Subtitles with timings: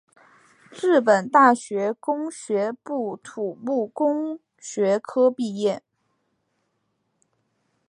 [0.71, 5.83] 日本大学工学部土木工学科毕业。